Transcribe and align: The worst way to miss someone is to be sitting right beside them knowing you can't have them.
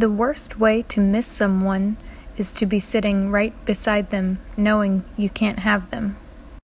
The 0.00 0.08
worst 0.08 0.58
way 0.58 0.80
to 0.84 0.98
miss 0.98 1.26
someone 1.26 1.98
is 2.38 2.52
to 2.52 2.64
be 2.64 2.80
sitting 2.80 3.30
right 3.30 3.52
beside 3.66 4.08
them 4.08 4.38
knowing 4.56 5.04
you 5.18 5.28
can't 5.28 5.58
have 5.58 5.90
them. 5.90 6.16